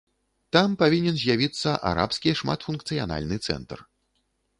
Там 0.55 0.69
павінен 0.81 1.19
з'явіцца 1.23 1.73
арабскі 1.89 2.33
шматфункцыянальны 2.39 3.37
цэнтр. 3.51 3.85